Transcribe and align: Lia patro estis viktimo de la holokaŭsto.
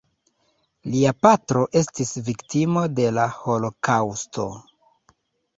Lia 0.93 1.11
patro 1.25 1.61
estis 1.81 2.13
viktimo 2.29 2.87
de 3.01 3.07
la 3.19 3.27
holokaŭsto. 3.43 4.49